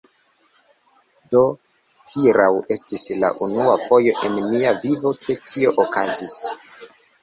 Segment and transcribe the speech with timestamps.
[1.35, 1.41] Do
[2.15, 6.41] hieraŭ, estis la unua fojo en mia vivo, ke tio okazis.